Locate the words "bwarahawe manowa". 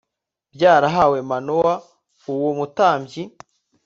0.55-1.75